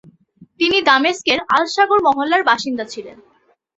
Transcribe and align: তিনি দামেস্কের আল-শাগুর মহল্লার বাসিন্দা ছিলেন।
তিনি 0.59 0.77
দামেস্কের 0.89 1.39
আল-শাগুর 1.55 1.99
মহল্লার 2.07 2.41
বাসিন্দা 2.49 2.85
ছিলেন। 2.93 3.17